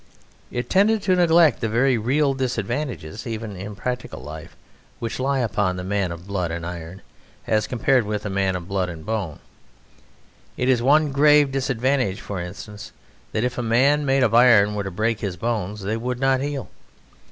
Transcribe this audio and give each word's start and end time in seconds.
It 0.49 0.67
tended 0.67 1.03
to 1.03 1.15
neglect 1.15 1.61
the 1.61 1.69
very 1.69 1.95
real 1.95 2.33
disadvantages, 2.33 3.27
even 3.27 3.55
in 3.55 3.75
practical 3.75 4.19
life, 4.19 4.55
which 4.97 5.19
lie 5.19 5.41
upon 5.41 5.75
the 5.75 5.83
man 5.83 6.11
of 6.11 6.25
blood 6.25 6.49
and 6.49 6.65
iron, 6.65 7.03
as 7.45 7.67
compared 7.67 8.03
with 8.03 8.23
the 8.23 8.29
man 8.31 8.55
of 8.55 8.67
blood 8.67 8.89
and 8.89 9.05
bone. 9.05 9.37
It 10.57 10.69
is 10.69 10.81
one 10.81 11.11
grave 11.11 11.51
disadvantage, 11.51 12.19
for 12.19 12.41
instance, 12.41 12.91
that 13.31 13.43
if 13.43 13.59
a 13.59 13.61
man 13.61 14.03
made 14.03 14.23
of 14.23 14.33
iron 14.33 14.73
were 14.73 14.85
to 14.85 14.89
break 14.89 15.19
his 15.19 15.37
bones, 15.37 15.83
they 15.83 15.97
would 15.97 16.19
not 16.19 16.41
heal. 16.41 16.71